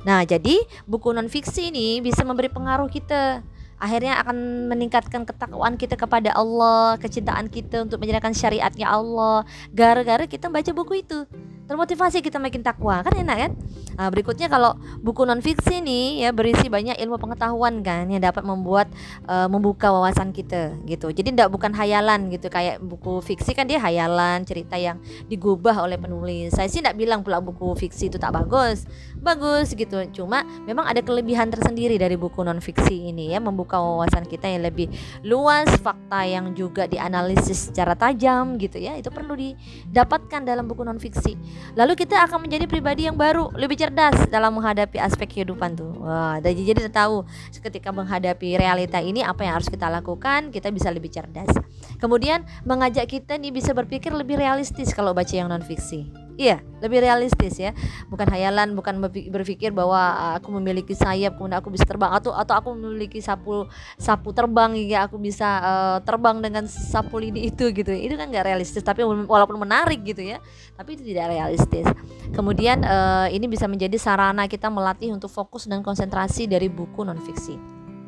Nah, 0.07 0.23
jadi 0.23 0.59
buku 0.87 1.11
non 1.15 1.31
fiksi 1.31 1.71
ini 1.71 1.99
bisa 2.03 2.23
memberi 2.23 2.51
pengaruh 2.51 2.91
kita 2.91 3.43
akhirnya 3.77 4.21
akan 4.21 4.69
meningkatkan 4.73 5.23
ketakwaan 5.29 5.77
kita 5.77 5.95
kepada 5.95 6.33
Allah, 6.33 6.97
kecintaan 7.01 7.49
kita 7.53 7.85
untuk 7.85 8.01
menjalankan 8.03 8.33
syariatnya 8.33 8.89
Allah. 8.89 9.45
Gara-gara 9.73 10.25
kita 10.25 10.49
baca 10.49 10.71
buku 10.73 11.05
itu, 11.05 11.29
termotivasi 11.67 12.23
kita 12.23 12.39
makin 12.39 12.63
takwa, 12.63 13.03
kan 13.03 13.13
enak 13.15 13.37
kan? 13.37 13.53
Nah, 13.97 14.13
berikutnya 14.13 14.53
kalau 14.53 14.77
buku 15.01 15.25
non 15.25 15.41
fiksi 15.41 15.81
nih 15.81 16.29
ya 16.29 16.31
berisi 16.31 16.69
banyak 16.69 17.01
ilmu 17.01 17.17
pengetahuan 17.17 17.81
kan 17.81 18.05
yang 18.13 18.21
dapat 18.21 18.45
membuat 18.45 18.93
uh, 19.25 19.49
membuka 19.49 19.89
wawasan 19.89 20.37
kita 20.37 20.77
gitu. 20.85 21.09
Jadi 21.09 21.33
tidak 21.33 21.49
bukan 21.49 21.73
hayalan 21.73 22.29
gitu 22.29 22.53
kayak 22.53 22.77
buku 22.85 23.25
fiksi 23.25 23.57
kan 23.57 23.65
dia 23.65 23.81
hayalan 23.81 24.45
cerita 24.45 24.77
yang 24.77 25.01
digubah 25.33 25.73
oleh 25.81 25.97
penulis. 25.97 26.53
Saya 26.53 26.69
sih 26.69 26.85
tidak 26.85 27.01
bilang 27.01 27.25
pula 27.25 27.41
buku 27.41 27.73
fiksi 27.73 28.13
itu 28.13 28.21
tak 28.21 28.37
bagus, 28.37 28.85
bagus 29.17 29.73
gitu. 29.73 29.97
Cuma 30.13 30.45
memang 30.69 30.85
ada 30.85 31.01
kelebihan 31.01 31.49
tersendiri 31.49 31.97
dari 31.97 32.21
buku 32.21 32.45
non 32.45 32.61
fiksi 32.61 33.09
ini 33.09 33.33
ya 33.33 33.41
membuka 33.41 33.81
wawasan 33.81 34.29
kita 34.29 34.45
yang 34.45 34.61
lebih 34.61 34.93
luas, 35.25 35.73
fakta 35.81 36.21
yang 36.29 36.53
juga 36.53 36.85
dianalisis 36.85 37.73
secara 37.73 37.97
tajam 37.97 38.61
gitu 38.61 38.77
ya. 38.77 38.93
Itu 39.01 39.09
perlu 39.09 39.41
didapatkan 39.41 40.45
dalam 40.45 40.69
buku 40.69 40.85
non 40.85 41.01
fiksi. 41.01 41.33
Lalu 41.77 41.93
kita 41.95 42.25
akan 42.25 42.49
menjadi 42.49 42.65
pribadi 42.65 43.05
yang 43.05 43.15
baru, 43.15 43.53
lebih 43.53 43.77
cerdas 43.77 44.17
dalam 44.33 44.57
menghadapi 44.57 44.97
aspek 44.97 45.29
kehidupan 45.29 45.77
tuh. 45.77 45.93
Wah, 46.01 46.41
jadi 46.41 46.73
jadi 46.73 46.89
tahu 46.89 47.23
ketika 47.61 47.93
menghadapi 47.93 48.57
realita 48.57 48.99
ini 48.99 49.21
apa 49.21 49.45
yang 49.45 49.61
harus 49.61 49.69
kita 49.69 49.87
lakukan, 49.87 50.49
kita 50.51 50.73
bisa 50.73 50.89
lebih 50.89 51.13
cerdas. 51.13 51.53
Kemudian 52.01 52.45
mengajak 52.65 53.07
kita 53.09 53.37
nih 53.37 53.53
bisa 53.53 53.77
berpikir 53.77 54.11
lebih 54.11 54.41
realistis 54.41 54.93
kalau 54.97 55.13
baca 55.13 55.33
yang 55.33 55.53
non 55.53 55.63
fiksi. 55.63 56.26
Iya, 56.37 56.61
lebih 56.85 57.01
realistis 57.01 57.57
ya. 57.57 57.73
Bukan 58.13 58.29
hayalan, 58.29 58.77
bukan 58.77 59.01
berpikir 59.33 59.73
bahwa 59.73 59.97
ah, 59.97 60.33
aku 60.37 60.53
memiliki 60.61 60.93
sayap 60.93 61.41
kemudian 61.41 61.57
aku 61.65 61.73
bisa 61.73 61.89
terbang 61.89 62.13
atau 62.13 62.37
atau 62.37 62.53
aku 62.53 62.77
memiliki 62.77 63.25
sapu 63.25 63.65
sapu 63.97 64.37
terbang 64.37 64.77
hingga 64.77 65.09
aku 65.09 65.17
bisa 65.17 65.49
uh, 65.65 65.99
terbang 66.05 66.45
dengan 66.45 66.69
sapu 66.69 67.17
lidi 67.17 67.49
itu 67.49 67.73
gitu. 67.73 67.89
Itu 67.89 68.21
kan 68.21 68.29
nggak 68.29 68.53
realistis, 68.53 68.85
tapi 68.85 69.01
walaupun 69.05 69.57
menarik 69.57 70.05
gitu 70.05 70.21
ya, 70.21 70.37
tapi 70.77 71.01
itu 71.01 71.09
tidak 71.09 71.33
realistis. 71.33 71.89
Kemudian 72.37 72.85
uh, 72.85 73.33
ini 73.33 73.49
bisa 73.49 73.65
menjadi 73.65 73.97
sarana 73.97 74.45
kita 74.45 74.69
melatih 74.69 75.17
untuk 75.17 75.33
fokus 75.33 75.65
dan 75.65 75.81
konsentrasi 75.81 76.45
dari 76.45 76.69
buku 76.69 77.01
non 77.01 77.17
fiksi. 77.17 77.57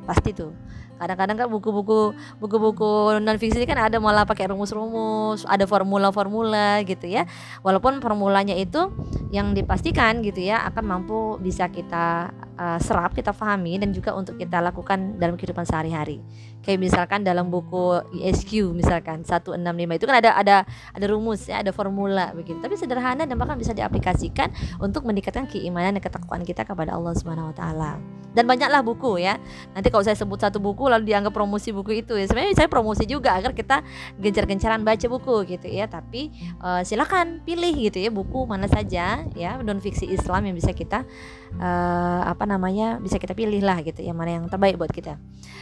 Pasti 0.05 0.37
tuh 0.37 0.53
kadang-kadang 0.99 1.37
kan 1.39 1.49
buku-buku 1.49 2.13
buku-buku 2.43 3.23
non 3.23 3.39
fiksi 3.39 3.65
kan 3.65 3.79
ada 3.79 4.03
malah 4.03 4.27
pakai 4.27 4.51
rumus-rumus 4.51 5.47
ada 5.47 5.65
formula-formula 5.65 6.83
gitu 6.85 7.07
ya. 7.07 7.25
Walaupun 7.63 8.03
formulanya 8.03 8.59
itu 8.59 8.91
yang 9.31 9.55
dipastikan 9.55 10.21
gitu 10.27 10.43
ya 10.43 10.67
akan 10.69 10.85
mampu 10.85 11.39
bisa 11.39 11.71
kita 11.71 12.35
uh, 12.59 12.79
serap 12.83 13.15
kita 13.15 13.31
pahami 13.31 13.79
dan 13.79 13.95
juga 13.95 14.13
untuk 14.13 14.37
kita 14.37 14.59
lakukan 14.59 15.17
dalam 15.17 15.39
kehidupan 15.39 15.65
sehari-hari. 15.65 16.21
Kayak 16.61 16.79
misalkan 16.85 17.25
dalam 17.25 17.49
buku 17.49 18.03
ESQ 18.19 18.75
misalkan 18.75 19.25
165 19.25 19.57
itu 19.97 20.05
kan 20.05 20.17
ada 20.21 20.37
ada 20.37 20.57
ada 20.93 21.07
rumus 21.09 21.47
ya 21.47 21.63
ada 21.63 21.71
formula 21.73 22.35
begitu. 22.35 22.59
Tapi 22.59 22.75
sederhana 22.75 23.25
dan 23.25 23.39
bahkan 23.39 23.57
bisa 23.57 23.73
diaplikasikan 23.73 24.53
untuk 24.83 25.07
meningkatkan 25.07 25.47
keimanan 25.49 25.97
dan 25.97 26.03
ketakwaan 26.03 26.43
kita 26.45 26.67
kepada 26.67 26.99
Allah 26.99 27.15
Subhanahu 27.17 27.55
wa 27.55 27.57
taala. 27.57 27.93
Dan 28.37 28.45
banyaklah 28.45 28.85
buku 28.85 29.25
ya. 29.25 29.41
Nanti 29.73 29.89
kalau 29.89 30.05
saya 30.05 30.15
sebut 30.15 30.37
satu 30.37 30.61
buku 30.61 30.85
lalu 30.87 31.09
dianggap 31.09 31.33
promosi 31.33 31.73
buku 31.73 32.05
itu 32.05 32.13
ya. 32.15 32.29
Sebenarnya 32.29 32.55
saya 32.55 32.69
promosi 32.69 33.09
juga 33.09 33.33
agar 33.33 33.57
kita 33.57 33.81
gencar-gencaran 34.21 34.85
baca 34.85 35.07
buku 35.09 35.57
gitu 35.57 35.67
ya. 35.67 35.89
Tapi 35.89 36.31
uh, 36.61 36.85
silakan 36.85 37.41
pilih 37.43 37.73
gitu 37.89 37.99
ya 37.99 38.13
buku 38.13 38.45
mana 38.45 38.69
saja 38.69 39.25
ya 39.33 39.51
non 39.65 39.81
fiksi 39.81 40.13
Islam 40.13 40.45
yang 40.45 40.55
bisa 40.55 40.77
kita 40.77 41.09
uh, 41.57 42.23
apa 42.29 42.45
namanya 42.45 43.01
bisa 43.01 43.17
kita 43.17 43.33
pilih 43.33 43.65
lah 43.65 43.81
gitu 43.81 44.05
yang 44.05 44.17
mana 44.17 44.41
yang 44.41 44.45
terbaik 44.47 44.77
buat 44.77 44.93
kita. 44.93 45.17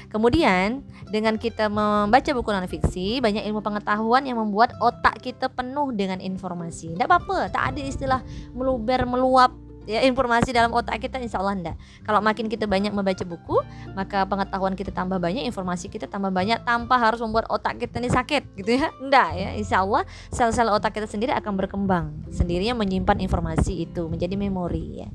Kemudian 0.06 0.86
dengan 1.10 1.34
kita 1.34 1.66
membaca 1.66 2.30
buku 2.30 2.50
non 2.50 2.66
fiksi 2.70 3.18
banyak 3.18 3.42
ilmu 3.46 3.62
pengetahuan 3.62 4.22
yang 4.26 4.38
membuat 4.38 4.74
otak 4.82 5.18
kita 5.22 5.50
penuh 5.50 5.90
dengan 5.94 6.22
informasi. 6.22 6.94
Tidak 6.94 7.06
apa-apa 7.06 7.50
tak 7.50 7.74
ada 7.74 7.80
istilah 7.82 8.20
meluber 8.54 9.02
meluap 9.06 9.65
ya 9.86 10.02
informasi 10.04 10.50
dalam 10.50 10.74
otak 10.74 10.98
kita 10.98 11.22
insya 11.22 11.40
Allah 11.40 11.54
enggak 11.56 11.76
kalau 12.02 12.20
makin 12.20 12.50
kita 12.50 12.66
banyak 12.66 12.90
membaca 12.90 13.22
buku 13.22 13.62
maka 13.94 14.26
pengetahuan 14.26 14.74
kita 14.74 14.90
tambah 14.90 15.16
banyak 15.16 15.46
informasi 15.46 15.88
kita 15.88 16.10
tambah 16.10 16.28
banyak 16.34 16.60
tanpa 16.66 16.98
harus 16.98 17.22
membuat 17.22 17.46
otak 17.48 17.78
kita 17.80 18.02
ini 18.02 18.10
sakit 18.10 18.42
gitu 18.58 18.70
ya. 18.76 18.90
Enggak 18.98 19.30
ya 19.38 19.48
insya 19.54 19.86
Allah 19.86 20.02
sel-sel 20.28 20.68
otak 20.68 20.98
kita 20.98 21.08
sendiri 21.08 21.32
akan 21.32 21.54
berkembang 21.56 22.12
sendirinya 22.34 22.82
menyimpan 22.82 23.22
informasi 23.22 23.86
itu 23.86 24.10
menjadi 24.10 24.34
memori 24.34 25.06
ya. 25.06 25.08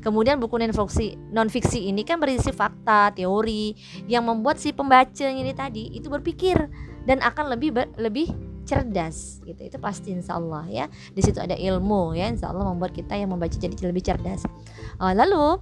Kemudian 0.00 0.38
buku 0.38 0.56
non 0.56 0.72
fiksi 0.72 1.18
non 1.34 1.48
fiksi 1.50 1.90
ini 1.90 2.06
kan 2.06 2.22
berisi 2.22 2.54
fakta 2.54 3.12
teori 3.12 3.74
yang 4.06 4.24
membuat 4.24 4.62
si 4.62 4.70
pembaca 4.70 5.26
ini 5.26 5.52
tadi 5.52 5.92
itu 5.92 6.06
berpikir 6.06 6.56
dan 7.02 7.18
akan 7.18 7.58
lebih 7.58 7.74
lebih 7.98 8.51
cerdas 8.64 9.42
gitu. 9.44 9.60
Itu 9.62 9.76
pasti 9.82 10.14
insya 10.14 10.38
Allah 10.38 10.64
ya. 10.70 10.84
Di 11.12 11.22
situ 11.22 11.38
ada 11.38 11.54
ilmu 11.54 12.14
ya. 12.14 12.30
Insya 12.30 12.50
Allah 12.50 12.66
membuat 12.68 12.94
kita 12.94 13.14
yang 13.18 13.30
membaca 13.34 13.54
jadi 13.54 13.74
lebih 13.74 14.02
cerdas. 14.02 14.46
Uh, 14.98 15.12
lalu 15.12 15.58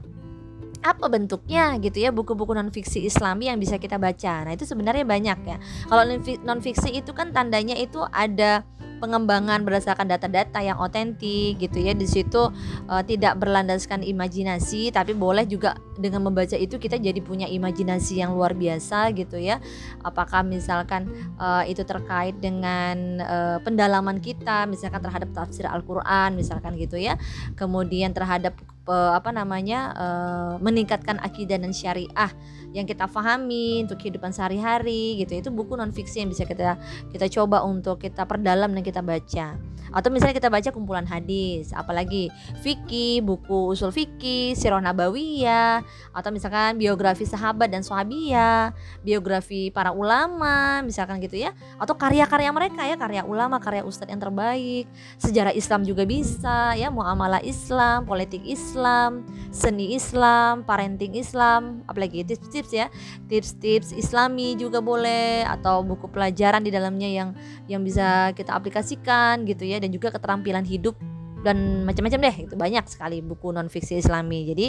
apa 0.80 1.12
bentuknya 1.12 1.76
gitu 1.76 2.00
ya 2.00 2.08
buku-buku 2.08 2.56
non 2.56 2.72
fiksi 2.72 3.04
Islami 3.04 3.52
yang 3.52 3.60
bisa 3.60 3.76
kita 3.76 4.00
baca. 4.00 4.48
Nah, 4.48 4.52
itu 4.56 4.64
sebenarnya 4.64 5.04
banyak 5.04 5.38
ya. 5.44 5.56
Kalau 5.88 6.02
non 6.44 6.60
fiksi 6.64 6.96
itu 6.96 7.12
kan 7.12 7.36
tandanya 7.36 7.76
itu 7.76 8.00
ada 8.08 8.64
pengembangan 9.00 9.64
berdasarkan 9.64 10.12
data-data 10.12 10.60
yang 10.60 10.80
otentik 10.80 11.60
gitu 11.60 11.78
ya. 11.80 11.92
Di 11.92 12.08
situ 12.08 12.48
uh, 12.88 13.02
tidak 13.04 13.36
berlandaskan 13.40 14.04
imajinasi 14.04 14.92
tapi 14.92 15.12
boleh 15.12 15.44
juga 15.44 15.76
dengan 16.00 16.26
membaca 16.26 16.56
itu 16.56 16.80
kita 16.80 16.96
jadi 16.96 17.20
punya 17.20 17.46
imajinasi 17.46 18.24
yang 18.24 18.32
luar 18.34 18.56
biasa 18.56 19.12
gitu 19.14 19.36
ya. 19.36 19.60
Apakah 20.00 20.42
misalkan 20.42 21.06
uh, 21.36 21.62
itu 21.68 21.84
terkait 21.84 22.34
dengan 22.40 23.20
uh, 23.20 23.58
pendalaman 23.60 24.18
kita 24.18 24.64
misalkan 24.64 25.04
terhadap 25.04 25.30
tafsir 25.36 25.68
Al-Qur'an 25.68 26.34
misalkan 26.34 26.74
gitu 26.80 26.96
ya. 26.96 27.20
Kemudian 27.54 28.16
terhadap 28.16 28.56
uh, 28.90 29.14
apa 29.14 29.30
namanya 29.30 29.94
uh, 29.94 30.54
meningkatkan 30.58 31.20
akidah 31.22 31.60
dan 31.60 31.70
syariah 31.70 32.32
yang 32.70 32.86
kita 32.86 33.10
pahami 33.10 33.82
untuk 33.82 33.98
kehidupan 33.98 34.30
sehari-hari 34.30 35.18
gitu 35.18 35.34
itu 35.34 35.48
buku 35.50 35.74
non 35.74 35.90
fiksi 35.90 36.22
yang 36.22 36.30
bisa 36.30 36.46
kita 36.46 36.78
kita 37.10 37.26
coba 37.30 37.66
untuk 37.66 37.98
kita 37.98 38.26
perdalam 38.26 38.70
dan 38.74 38.82
kita 38.82 39.02
baca. 39.02 39.58
Atau 39.90 40.14
misalnya 40.14 40.38
kita 40.38 40.46
baca 40.46 40.70
kumpulan 40.70 41.02
hadis 41.02 41.74
apalagi 41.74 42.30
fikih 42.62 43.26
buku 43.26 43.74
usul 43.74 43.90
fikih 43.90 44.54
sirah 44.54 44.78
nabawiyah 44.78 45.82
atau 46.10 46.30
misalkan 46.34 46.76
biografi 46.76 47.22
sahabat 47.28 47.70
dan 47.70 47.86
sahabiyah 47.86 48.74
biografi 49.02 49.70
para 49.70 49.94
ulama 49.94 50.82
misalkan 50.82 51.22
gitu 51.22 51.38
ya. 51.38 51.54
Atau 51.78 51.94
karya-karya 51.94 52.50
mereka 52.50 52.82
ya 52.86 52.96
karya 52.98 53.22
ulama 53.22 53.62
karya 53.62 53.86
ustadz 53.86 54.10
yang 54.10 54.22
terbaik. 54.22 54.90
Sejarah 55.20 55.54
Islam 55.54 55.86
juga 55.86 56.02
bisa 56.04 56.74
ya 56.74 56.90
muamalah 56.90 57.42
Islam 57.44 58.04
politik 58.04 58.42
Islam 58.46 59.22
seni 59.54 59.94
Islam 59.94 60.66
parenting 60.66 61.14
Islam 61.14 61.84
apalagi 61.86 62.26
tips-tips 62.26 62.72
ya. 62.74 62.86
Tips-tips 63.30 63.94
Islami 63.94 64.58
juga 64.58 64.82
boleh 64.82 65.46
atau 65.46 65.86
buku 65.86 66.10
pelajaran 66.10 66.64
di 66.64 66.70
dalamnya 66.74 67.08
yang 67.08 67.30
yang 67.70 67.82
bisa 67.86 68.34
kita 68.34 68.54
aplikasikan 68.54 69.46
gitu 69.46 69.62
ya 69.62 69.78
dan 69.78 69.94
juga 69.94 70.10
keterampilan 70.10 70.66
hidup 70.66 70.98
dan 71.40 71.88
macam-macam 71.88 72.20
deh 72.28 72.36
itu 72.48 72.54
banyak 72.56 72.84
sekali 72.84 73.24
buku 73.24 73.52
non 73.52 73.72
fiksi 73.72 74.00
Islami. 74.00 74.44
Jadi 74.44 74.66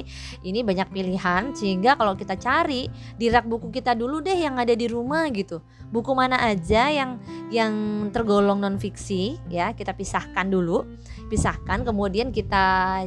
ini 0.48 0.64
banyak 0.64 0.88
pilihan 0.92 1.52
sehingga 1.52 2.00
kalau 2.00 2.16
kita 2.16 2.40
cari 2.40 2.88
di 3.20 3.28
rak 3.28 3.48
buku 3.48 3.72
kita 3.72 3.92
dulu 3.98 4.24
deh 4.24 4.36
yang 4.36 4.56
ada 4.56 4.72
di 4.72 4.88
rumah 4.88 5.28
gitu. 5.36 5.60
Buku 5.92 6.16
mana 6.16 6.40
aja 6.40 6.88
yang 6.88 7.20
yang 7.52 7.74
tergolong 8.16 8.64
non 8.64 8.80
fiksi 8.80 9.36
ya 9.52 9.76
kita 9.76 9.92
pisahkan 9.92 10.48
dulu. 10.48 10.88
Pisahkan 11.28 11.84
kemudian 11.84 12.32
kita 12.32 12.64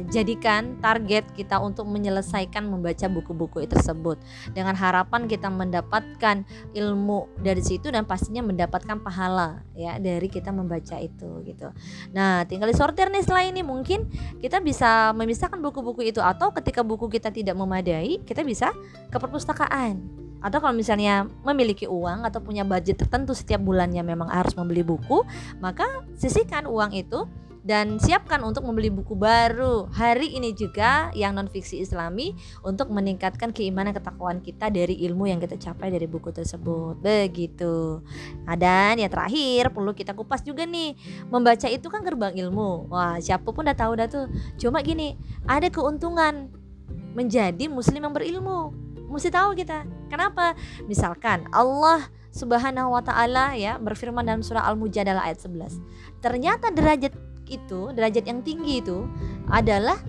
jadikan 0.09 0.77
target 0.81 1.25
kita 1.33 1.57
untuk 1.61 1.89
menyelesaikan 1.89 2.65
membaca 2.65 3.05
buku-buku 3.09 3.65
tersebut. 3.65 4.21
Dengan 4.53 4.77
harapan 4.77 5.25
kita 5.25 5.49
mendapatkan 5.49 6.45
ilmu 6.73 7.41
dari 7.41 7.61
situ 7.65 7.89
dan 7.89 8.05
pastinya 8.05 8.45
mendapatkan 8.45 9.01
pahala 9.01 9.65
ya 9.73 9.97
dari 9.97 10.29
kita 10.29 10.53
membaca 10.53 11.01
itu 11.01 11.41
gitu. 11.45 11.73
Nah 12.13 12.45
tinggal 12.45 12.69
disortir 12.69 13.09
nih 13.09 13.25
setelah 13.25 13.45
ini 13.55 13.63
mungkin 13.63 14.11
kita 14.43 14.59
bisa 14.59 15.15
memisahkan 15.15 15.55
buku-buku 15.63 16.03
itu. 16.11 16.19
Atau 16.19 16.51
ketika 16.51 16.83
buku 16.83 17.07
kita 17.07 17.31
tidak 17.31 17.55
memadai 17.55 18.19
kita 18.27 18.43
bisa 18.43 18.75
ke 19.07 19.15
perpustakaan. 19.15 20.03
Atau 20.43 20.59
kalau 20.61 20.75
misalnya 20.75 21.25
memiliki 21.41 21.87
uang 21.87 22.27
atau 22.27 22.43
punya 22.43 22.61
budget 22.67 23.01
tertentu 23.01 23.33
setiap 23.33 23.63
bulannya 23.63 24.03
memang 24.05 24.29
harus 24.29 24.53
membeli 24.53 24.85
buku 24.85 25.25
maka 25.57 26.05
sisihkan 26.13 26.69
uang 26.69 26.93
itu 26.93 27.25
dan 27.65 27.97
siapkan 27.97 28.37
untuk 28.45 28.61
membeli 28.61 28.93
buku 28.93 29.17
baru. 29.17 29.89
Hari 29.89 30.37
ini 30.37 30.53
juga 30.53 31.09
yang 31.17 31.33
non 31.33 31.49
fiksi 31.49 31.81
Islami 31.81 32.37
untuk 32.61 32.93
meningkatkan 32.93 33.49
keimanan 33.49 33.89
ketakwaan 33.89 34.37
kita 34.45 34.69
dari 34.69 35.01
ilmu 35.09 35.25
yang 35.25 35.41
kita 35.41 35.57
capai 35.57 35.89
dari 35.89 36.05
buku 36.05 36.29
tersebut. 36.29 37.01
Begitu. 37.01 38.05
Nah, 38.45 38.53
dan 38.53 39.01
yang 39.01 39.09
terakhir 39.09 39.73
perlu 39.73 39.97
kita 39.97 40.13
kupas 40.13 40.45
juga 40.45 40.69
nih. 40.69 40.93
Membaca 41.33 41.65
itu 41.65 41.89
kan 41.89 42.05
gerbang 42.05 42.37
ilmu. 42.37 42.93
Wah 42.93 43.17
siapa 43.17 43.49
pun 43.49 43.65
udah 43.65 43.73
tahu 43.73 43.97
dah 43.97 44.05
tuh. 44.05 44.29
Cuma 44.61 44.85
gini 44.85 45.17
ada 45.49 45.65
keuntungan 45.73 46.53
menjadi 47.17 47.65
muslim 47.65 48.05
yang 48.05 48.13
berilmu. 48.13 48.77
Mesti 49.09 49.33
tahu 49.33 49.57
kita. 49.57 49.89
Kenapa? 50.13 50.53
Misalkan 50.85 51.49
Allah 51.49 52.13
Subhanahu 52.29 52.93
wa 52.93 53.01
taala 53.01 53.55
ya 53.55 53.79
berfirman 53.79 54.27
dalam 54.27 54.43
surah 54.43 54.67
Al-Mujadalah 54.67 55.23
ayat 55.23 55.39
11 55.39 55.79
ternyata 56.19 56.67
derajat 56.67 57.15
itu 57.49 57.93
derajat 57.93 58.25
yang 58.25 58.41
tinggi 58.41 58.81
itu 58.81 59.05
adalah 59.49 59.99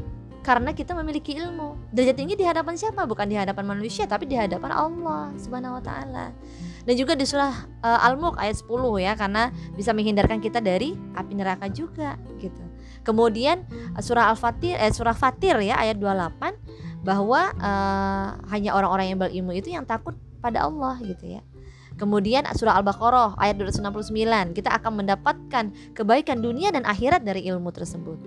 karena 0.47 0.71
kita 0.71 0.95
memiliki 0.95 1.35
ilmu. 1.35 1.91
Derajat 1.91 2.17
tinggi 2.23 2.39
di 2.39 2.47
hadapan 2.47 2.79
siapa? 2.79 3.03
Bukan 3.03 3.27
di 3.27 3.35
hadapan 3.35 3.67
manusia, 3.67 4.07
tapi 4.07 4.31
di 4.31 4.39
hadapan 4.39 4.71
Allah 4.71 5.35
Subhanahu 5.35 5.77
wa 5.77 5.83
taala. 5.83 6.31
Dan 6.87 6.95
juga 6.95 7.19
di 7.19 7.27
surah 7.27 7.67
uh, 7.83 8.07
Al-Mulk 8.07 8.39
ayat 8.39 8.63
10 8.63 8.71
ya, 9.03 9.13
karena 9.19 9.51
bisa 9.75 9.91
menghindarkan 9.91 10.39
kita 10.39 10.63
dari 10.63 10.95
api 11.19 11.35
neraka 11.35 11.67
juga 11.67 12.15
gitu. 12.39 12.63
Kemudian 13.03 13.67
uh, 13.99 14.03
surah 14.03 14.31
Al-Fatir 14.31 14.79
eh, 14.79 14.95
surah 14.95 15.19
Fatir 15.19 15.59
ya 15.67 15.83
ayat 15.83 15.99
28 15.99 17.03
bahwa 17.03 17.51
uh, 17.59 18.39
hanya 18.55 18.79
orang-orang 18.79 19.11
yang 19.11 19.19
berilmu 19.19 19.51
itu 19.51 19.75
yang 19.75 19.83
takut 19.83 20.15
pada 20.39 20.63
Allah 20.63 20.95
gitu 21.03 21.27
ya. 21.27 21.43
Kemudian 21.97 22.45
surah 22.53 22.77
Al-Baqarah 22.77 23.41
ayat 23.41 23.57
269 23.57 24.53
kita 24.53 24.69
akan 24.77 25.01
mendapatkan 25.01 25.65
kebaikan 25.97 26.45
dunia 26.45 26.69
dan 26.69 26.85
akhirat 26.85 27.25
dari 27.25 27.49
ilmu 27.49 27.73
tersebut. 27.73 28.21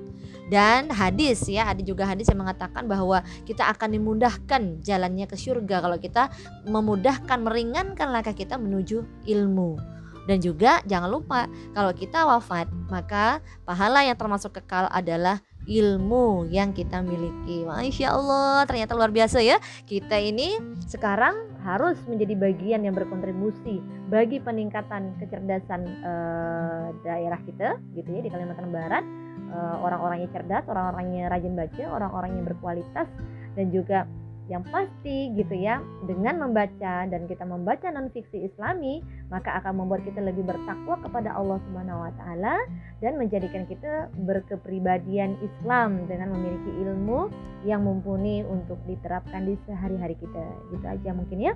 Dan 0.49 0.89
hadis 0.89 1.45
ya, 1.45 1.69
ada 1.69 1.81
juga 1.85 2.09
hadis 2.09 2.25
yang 2.25 2.41
mengatakan 2.41 2.89
bahwa 2.89 3.21
kita 3.45 3.69
akan 3.69 3.93
dimudahkan 3.93 4.81
jalannya 4.81 5.29
ke 5.29 5.37
surga 5.37 5.85
kalau 5.85 5.97
kita 6.01 6.33
memudahkan 6.65 7.37
meringankan 7.37 8.09
langkah 8.09 8.33
kita 8.33 8.57
menuju 8.57 9.05
ilmu. 9.29 9.98
Dan 10.29 10.37
juga 10.45 10.85
jangan 10.85 11.09
lupa 11.09 11.49
kalau 11.73 11.89
kita 11.89 12.21
wafat 12.29 12.69
maka 12.93 13.41
pahala 13.65 14.05
yang 14.05 14.13
termasuk 14.13 14.61
kekal 14.61 14.85
adalah 14.93 15.41
ilmu 15.65 16.45
yang 16.49 16.69
kita 16.69 17.01
miliki. 17.01 17.65
Masya 17.65 18.13
Allah, 18.13 18.65
ternyata 18.69 18.93
luar 18.93 19.09
biasa 19.09 19.41
ya. 19.41 19.57
Kita 19.89 20.21
ini 20.21 20.57
sekarang 20.85 21.49
harus 21.65 21.97
menjadi 22.05 22.37
bagian 22.37 22.81
yang 22.85 22.93
berkontribusi 22.97 23.81
bagi 24.09 24.41
peningkatan 24.41 25.17
kecerdasan 25.21 25.81
uh, 26.01 26.93
daerah 27.05 27.37
kita, 27.45 27.77
gitu 27.97 28.09
ya 28.09 28.21
di 28.21 28.29
Kalimantan 28.29 28.69
Barat. 28.69 29.05
Uh, 29.49 29.81
orang-orangnya 29.81 30.29
cerdas, 30.29 30.61
orang-orangnya 30.69 31.25
rajin 31.25 31.57
baca, 31.57 31.83
orang-orangnya 31.89 32.53
berkualitas 32.53 33.09
dan 33.57 33.73
juga 33.73 34.05
yang 34.49 34.65
pasti 34.73 35.29
gitu 35.37 35.53
ya 35.53 35.77
dengan 36.09 36.41
membaca 36.41 37.05
dan 37.05 37.29
kita 37.29 37.45
membaca 37.45 37.85
non 37.93 38.09
fiksi 38.09 38.49
islami 38.49 39.05
maka 39.29 39.61
akan 39.61 39.85
membuat 39.85 40.01
kita 40.09 40.25
lebih 40.25 40.41
bertakwa 40.41 40.97
kepada 41.05 41.37
Allah 41.37 41.61
Subhanahu 41.69 42.01
wa 42.01 42.11
taala 42.17 42.57
dan 42.99 43.21
menjadikan 43.21 43.69
kita 43.69 44.09
berkepribadian 44.25 45.37
Islam 45.39 46.09
dengan 46.09 46.33
memiliki 46.33 46.71
ilmu 46.81 47.29
yang 47.63 47.83
mumpuni 47.83 48.43
untuk 48.47 48.79
diterapkan 48.87 49.47
di 49.47 49.55
sehari-hari 49.67 50.15
kita. 50.19 50.43
Gitu 50.73 50.85
aja 50.85 51.09
mungkin 51.13 51.39
ya. 51.39 51.53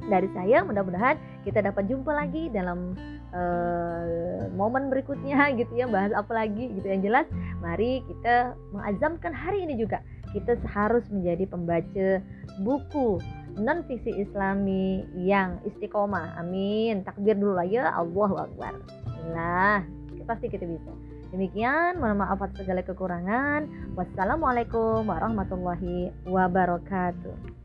Dari 0.00 0.32
saya 0.32 0.64
mudah-mudahan 0.64 1.44
kita 1.44 1.60
dapat 1.60 1.84
jumpa 1.84 2.08
lagi 2.08 2.48
dalam 2.48 2.96
uh, 3.36 4.48
momen 4.56 4.88
berikutnya 4.88 5.52
gitu 5.60 5.76
ya 5.76 5.84
bahas 5.90 6.12
apa 6.16 6.32
lagi 6.32 6.72
gitu. 6.72 6.86
Yang 6.88 7.12
jelas 7.12 7.26
mari 7.60 8.00
kita 8.08 8.56
mengazamkan 8.72 9.32
hari 9.36 9.68
ini 9.68 9.76
juga 9.76 10.00
kita 10.30 10.58
harus 10.70 11.02
menjadi 11.10 11.44
pembaca 11.50 12.08
buku 12.62 13.18
non 13.58 13.82
fiksi 13.86 14.14
islami 14.22 15.02
yang 15.18 15.58
istiqomah. 15.66 16.38
Amin. 16.38 17.02
Takbir 17.02 17.34
dulu 17.34 17.58
lah 17.58 17.66
ya. 17.66 17.90
Allahu 17.98 18.38
Akbar. 18.38 18.78
Nah 19.34 19.82
pasti 20.30 20.46
kita 20.46 20.62
bisa. 20.62 20.94
Demikian 21.34 21.98
mohon 21.98 22.22
maaf 22.22 22.38
atas 22.42 22.62
segala 22.62 22.82
kekurangan. 22.86 23.66
Wassalamualaikum 23.98 25.06
warahmatullahi 25.06 26.14
wabarakatuh 26.26 27.59